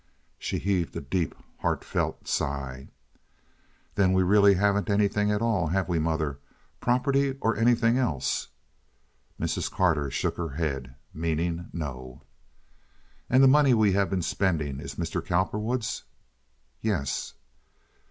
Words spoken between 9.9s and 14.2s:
shook her head, meaning no. "And the money we have